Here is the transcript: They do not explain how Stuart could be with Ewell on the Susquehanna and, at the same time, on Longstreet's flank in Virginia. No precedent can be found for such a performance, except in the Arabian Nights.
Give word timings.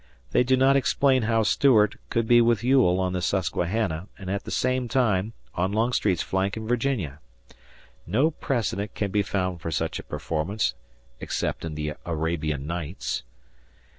They 0.31 0.43
do 0.43 0.57
not 0.57 0.75
explain 0.75 1.21
how 1.21 1.43
Stuart 1.43 1.95
could 2.09 2.27
be 2.27 2.41
with 2.41 2.63
Ewell 2.63 2.99
on 2.99 3.13
the 3.13 3.21
Susquehanna 3.21 4.07
and, 4.17 4.31
at 4.31 4.45
the 4.45 4.49
same 4.49 4.87
time, 4.87 5.33
on 5.53 5.73
Longstreet's 5.73 6.23
flank 6.23 6.57
in 6.57 6.67
Virginia. 6.67 7.19
No 8.07 8.31
precedent 8.31 8.95
can 8.95 9.11
be 9.11 9.21
found 9.21 9.61
for 9.61 9.69
such 9.69 9.99
a 9.99 10.03
performance, 10.03 10.73
except 11.19 11.63
in 11.63 11.75
the 11.75 11.93
Arabian 12.03 12.65
Nights. 12.65 13.21